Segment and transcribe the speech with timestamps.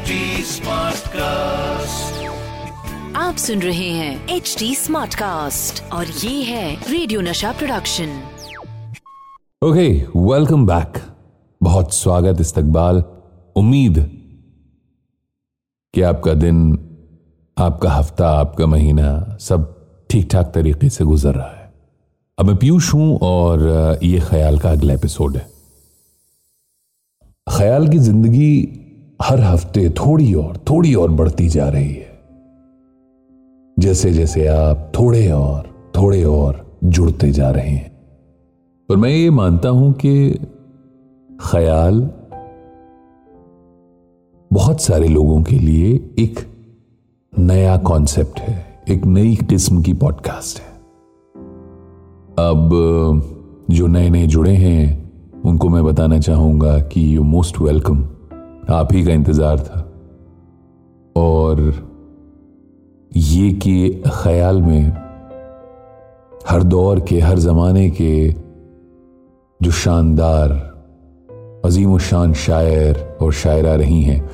[0.00, 0.16] HD
[0.48, 2.12] Smartcast.
[3.16, 8.16] आप सुन रहे हैं एच डी स्मार्ट कास्ट और ये है रेडियो नशा प्रोडक्शन
[9.62, 9.86] ओके
[10.16, 10.98] वेलकम बैक
[11.60, 13.02] बहुत स्वागत इस्तकबाल।
[13.56, 13.98] उम्मीद
[15.94, 16.62] कि आपका दिन
[17.56, 19.70] आपका हफ़्ता आपका महीना सब
[20.10, 21.72] ठीक ठाक तरीके से गुजर रहा है।
[22.38, 25.48] अब मैं पीयूष हूँ और ये ख्याल का अगला एपिसोड है।
[27.46, 28.52] ख्याल की ज़िंदगी
[29.22, 32.20] हर हफ़्ते थोड़ी और थोड़ी और बढ़ती जा रही है।
[33.78, 37.92] जैसे जैसे आप थोड़े और थोड़े और जुड़ते जा रहे हैं।
[38.90, 40.30] और मैं ये मानता हूँ कि
[41.40, 42.10] ख्याल
[44.52, 46.40] बहुत सारे लोगों के लिए एक
[47.38, 50.72] नया कॉन्सेप्ट है, एक नई किस्म की पॉडकास्ट है।
[52.38, 52.70] अब,
[53.70, 58.08] जो नए नए जुड़े हैं, उनको मैं बताना चाहूँगा कि यू मोस्ट वेलकम
[58.68, 59.86] आप ही का इंतज़ार था।
[61.16, 61.60] और
[63.16, 64.86] ये कि ख्याल में
[66.48, 68.34] हर दौर के, हर जमाने के
[69.62, 70.50] जो शानदार
[71.64, 74.30] अजीम शान शायर और शायरा रही हैं,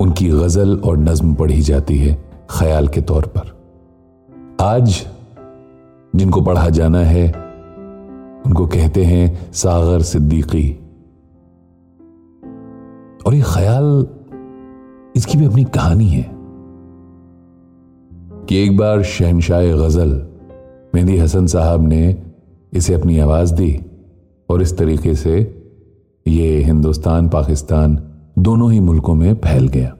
[0.00, 3.54] उनकी गज़ल और नज्म पढ़ी जाती है ख्याल के तौर पर।
[4.62, 5.06] आज
[6.16, 7.26] जिनको पढ़ा जाना है,
[8.46, 10.85] उनको कहते हैं सागर सिद्दीकी।
[13.26, 14.06] और ये ख्याल
[15.16, 16.30] इसकी भी अपनी कहानी है
[18.46, 20.28] कि एक बार शहनशाह गज़ल
[20.94, 22.22] मेहंदी हसन साहब ने
[22.72, 23.80] इसे अपनी आवाज़ दी
[24.50, 25.62] और इस तरीके से
[26.28, 28.04] ये हिंदुस्तान, पाकिस्तान
[28.38, 29.96] दोनों ही मुल्कों में फैल गया।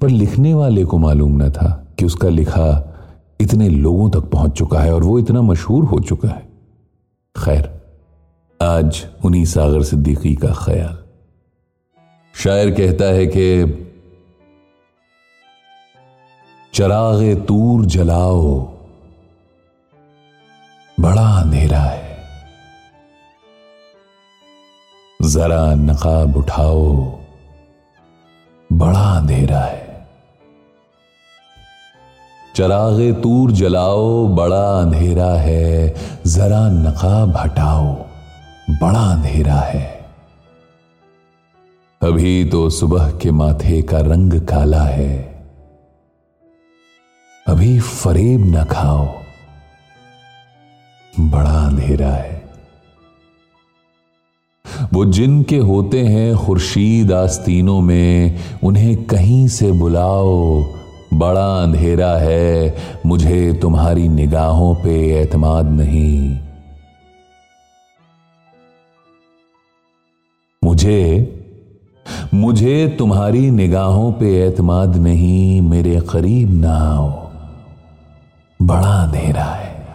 [0.00, 2.94] पर लिखने वाले को मालूम न था कि उसका लिखा
[3.40, 6.48] इतने लोगों तक पहुँच चुका है और वो इतना मशहूर हो चुका है।
[7.36, 7.82] खैर,
[8.62, 11.01] आज उन्हीं सागर सिद्दीकी का ख्याल।
[12.34, 13.78] शायर कहता है कि,
[16.74, 18.60] चरागे तूर जलाओ,
[21.00, 22.18] बड़ा अंधेरा है।
[25.22, 27.18] जरा नकाब उठाओ,
[28.72, 30.08] बड़ा अंधेरा है।
[32.56, 35.94] चरागे तूर जलाओ, बड़ा अंधेरा है।
[36.26, 37.94] जरा नकाब हटाओ,
[38.70, 40.01] बड़ा अंधेरा है।
[42.02, 45.44] अभी तो सुबह के माथे का रंग काला है।
[47.46, 49.08] अभी फरेब न खाओ।
[51.20, 52.50] बड़ा अंधेरा है।
[54.92, 60.64] वो जिनके होते हैं खुर्शीद आस्तीनों में, उन्हें कहीं से बुलाओ।
[61.14, 62.76] बड़ा अंधेरा है।
[63.06, 66.40] मुझे तुम्हारी निगाहों पे एतमाद नहीं।
[70.64, 71.38] मुझे
[72.34, 77.28] मुझे तुम्हारी निगाहों पे एतमाद नहीं, मेरे करीब ना आओ।
[78.62, 79.86] बड़ा अंधेरा है।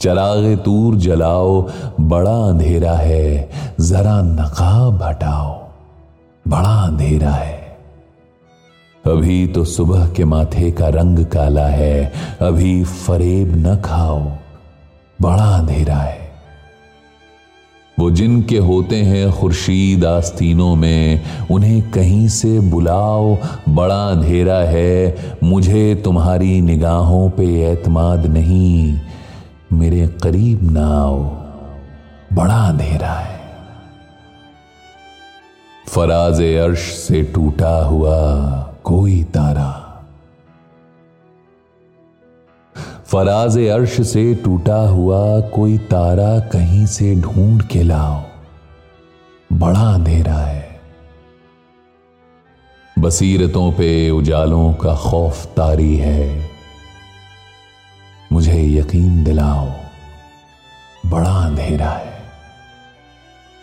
[0.00, 1.70] चरागे तूर जलाओ,
[2.00, 5.68] बड़ा अंधेरा है। जरा नकाब हटाओ,
[6.48, 7.78] बड़ा अंधेरा है।
[9.06, 14.32] अभी तो सुबह के माथे का रंग काला है, अभी फरेब न खाओ,
[15.22, 16.21] बड़ा अंधेरा है।
[17.98, 23.36] वो जिनके होते हैं खुर्शीद आस्तीनों में, उन्हें कहीं से बुलाओ,
[23.68, 29.00] बड़ा अंधेरा है, मुझे तुम्हारी निगाहों पे एतमाद नहीं,
[29.72, 31.18] मेरे करीब ना आओ,
[32.32, 33.40] बड़ा अंधेरा है।
[35.88, 38.18] फराज अर्श से टूटा हुआ
[38.84, 39.81] कोई तारा
[43.12, 48.22] फराज अर्श से टूटा हुआ कोई तारा कहीं से ढूंढ के लाओ।
[49.52, 50.80] बड़ा अंधेरा है।
[52.98, 56.50] बसीरतों पे उजालों का खौफ तारी है।
[58.32, 59.68] मुझे यकीन दिलाओ,
[61.06, 62.12] बड़ा अंधेरा है।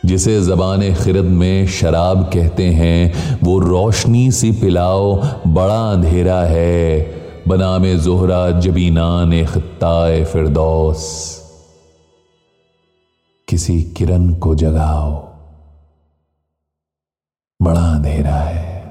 [0.06, 3.13] जिसे जबान खिरद में शराब कहते हैं,
[3.44, 7.19] वो रोशनी सी पिलाओ, बड़ा अंधेरा है।
[7.50, 11.04] बनाम जोहरा जबीनान खत्ताए फिरदौस।
[13.48, 15.30] किसी किरण को जगाओ।
[17.62, 18.81] बड़ा अंधेरा है।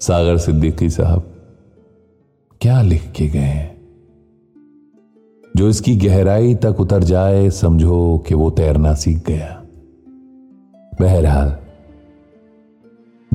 [0.00, 1.22] सागर सिद्दीकी साहब,
[2.60, 3.76] क्या लिख के गए हैं?
[5.56, 9.62] जो इसकी गहराई तक उतर जाए, समझो कि वो तैरना सीख गया।
[11.00, 11.65] बहरहाल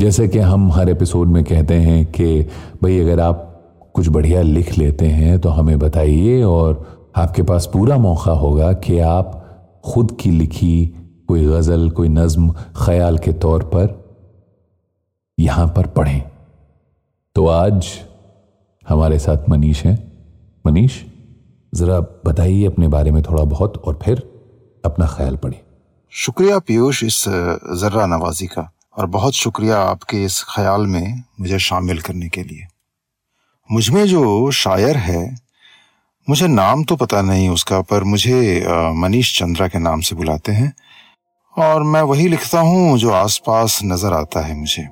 [0.02, 2.42] जैसे कि हम हर एपिसोड में कहते हैं कि
[2.84, 7.98] भाई, अगर आप कुछ बढ़िया लिख लेते हैं तो हमें बताइए और आपके पास पूरा
[7.98, 9.38] मौका होगा कि आप
[9.86, 10.86] खुद की लिखी
[11.28, 12.50] कोई गज़ल, कोई नज्म
[12.86, 13.96] ख्याल के तौर पर
[15.38, 16.22] यहाँ पर पढ़ें।
[17.36, 17.88] तो आज
[18.90, 19.98] हमारे साथ मनीष हैं।
[20.66, 21.02] मनीष,
[21.74, 24.28] जरा बताइए अपने बारे में थोड़ा बहुत और फिर
[24.86, 25.62] अपना ख्याल पढ़िए
[26.14, 32.02] शुक्रिया पीयूष इस जर्रा नवाजी का। और बहुत शुक्रिया आपके इस ख्याल में मुझे शामिल
[32.02, 32.68] करने के लिए।
[33.70, 35.38] मुझमें जो शायर है,
[36.28, 38.66] मुझे नाम तो पता नहीं उसका, पर मुझे
[38.96, 40.74] मनीष चंद्रा के नाम से बुलाते हैं
[41.56, 44.88] और मैं वही लिखता हूँ जो आसपास नज़र आता है मुझे।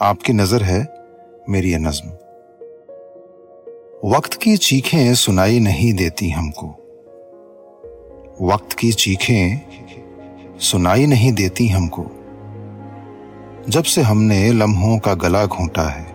[0.00, 0.80] आपकी नज़र है
[1.48, 2.08] मेरी ये नज्म।
[4.10, 6.66] वक्त की चीखें सुनाई नहीं देती हमको।
[8.42, 9.60] वक्त की चीखें
[10.60, 12.02] सुनाई नहीं देती हमको।
[13.68, 16.06] जब से हमने लम्हों का गला घोंटा है।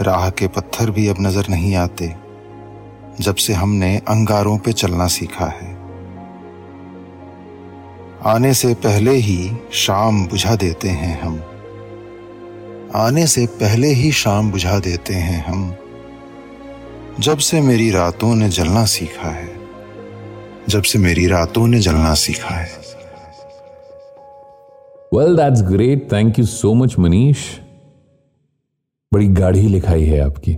[0.00, 2.14] राह के पत्थर भी अब नज़र नहीं आते,
[3.20, 5.76] जब से हमने अंगारों पे चलना सीखा है।
[8.26, 11.42] आने से पहले ही शाम बुझा देते हैं हम।
[12.94, 15.74] आने से पहले ही शाम बुझा देते हैं हम।
[17.20, 19.56] जब से मेरी रातों ने जलना सीखा है,
[20.68, 22.77] जब से मेरी रातों ने जलना सीखा है।
[25.14, 27.38] Well that's great thank you so much Manish
[29.12, 30.54] बड़ी गाढ़ी लिखाई है आपकी।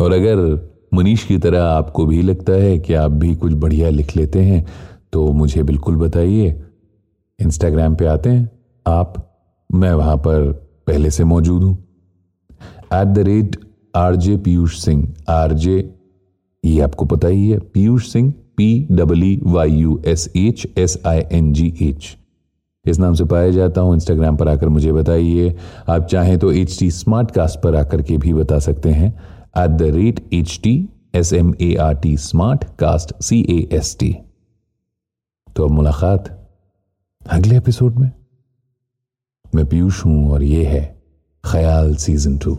[0.00, 0.36] और अगर
[0.94, 4.64] मनीष की तरह आपको भी लगता है कि आप भी कुछ बढ़िया लिख लेते हैं
[5.12, 6.50] तो मुझे बिल्कुल बताइए।
[7.38, 8.50] इंस्टाग्राम पे आते हैं।
[8.86, 9.14] आप,
[9.70, 10.52] मैं वहाँ पर
[10.86, 11.74] पहले से मौजूद हूँ।
[12.94, 13.56] At the rate
[13.96, 15.78] RJ Piyush Singh RJ
[16.64, 21.22] ये आपको पता ही है Piyush Singh P W Y U S H S I
[21.32, 22.16] N G H
[22.86, 25.54] इस नाम से पाया जाता हूँ। इंस्टाग्राम पर आकर मुझे बताइए।
[25.88, 29.08] आप चाहें तो एच टी स्मार्ट कास्ट पर आकर के भी बता सकते हैं।
[29.58, 30.74] At the rate H T
[31.14, 34.14] S M A R T smart cast C A S T
[35.56, 36.28] तो अब मुलाकात
[37.22, 38.10] अगले एपिसोड में।
[39.54, 40.84] मैं पीयूष हूँ और ये है
[41.44, 42.58] ख्याल सीज़न टू